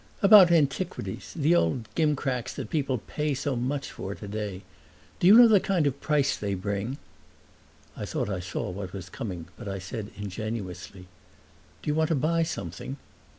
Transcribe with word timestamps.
"About 0.23 0.49
antiquities, 0.51 1.31
the 1.37 1.55
old 1.55 1.87
gimcracks 1.93 2.53
that 2.55 2.71
people 2.71 2.97
pay 2.97 3.35
so 3.35 3.55
much 3.55 3.91
for 3.91 4.15
today. 4.15 4.63
Do 5.19 5.27
you 5.27 5.35
know 5.35 5.47
the 5.47 5.59
kind 5.59 5.85
of 5.85 6.01
price 6.01 6.35
they 6.35 6.55
bring?" 6.55 6.97
I 7.95 8.05
thought 8.05 8.27
I 8.27 8.39
saw 8.39 8.71
what 8.71 8.93
was 8.93 9.09
coming, 9.09 9.45
but 9.57 9.67
I 9.67 9.77
said 9.77 10.09
ingenuously, 10.17 11.05
"Do 11.83 11.87
you 11.87 11.93
want 11.93 12.07
to 12.07 12.15
buy 12.15 12.41
something?" 12.41 12.97